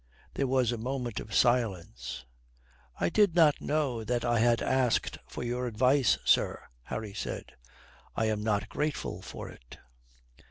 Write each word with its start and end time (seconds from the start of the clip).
There 0.33 0.47
was 0.47 0.71
a 0.71 0.79
moment 0.79 1.19
of 1.19 1.31
silence. 1.31 2.25
"I 2.99 3.09
did 3.09 3.35
not 3.35 3.61
know 3.61 4.03
that 4.03 4.25
I 4.25 4.39
had 4.39 4.59
asked 4.59 5.19
for 5.27 5.43
your 5.43 5.67
advice, 5.67 6.17
sir." 6.25 6.59
Harry 6.85 7.13
said. 7.13 7.51
"I 8.15 8.25
am 8.25 8.41
not 8.41 8.67
grateful 8.67 9.21
for 9.21 9.47
it." 9.47 9.77